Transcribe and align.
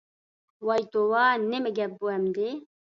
ۋاي 0.69 0.81
توۋا، 0.95 1.27
نېمە 1.45 1.77
گەپ 1.81 1.97
بۇ 2.03 2.15
ئەمدى؟ 2.17 2.53